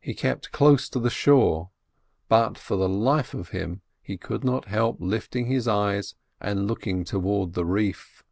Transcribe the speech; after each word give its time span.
He 0.00 0.12
kept 0.12 0.50
close 0.50 0.88
to 0.88 0.98
the 0.98 1.08
shore, 1.08 1.70
but 2.28 2.58
for 2.58 2.76
the 2.76 2.88
life 2.88 3.32
of 3.32 3.50
him 3.50 3.80
he 4.02 4.16
could 4.18 4.42
not 4.42 4.64
help 4.64 4.96
lifting 4.98 5.46
his 5.46 5.68
eyes 5.68 6.16
and 6.40 6.66
looking 6.66 7.04
towards 7.04 7.54
the 7.54 7.64
reef. 7.64 8.24